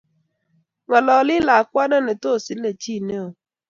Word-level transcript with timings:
Ng'alalin 0.85 1.43
lakwana 1.47 1.97
ne 2.01 2.13
tos 2.23 2.43
ile 2.53 2.71
chi 2.81 2.95
neo. 3.07 3.27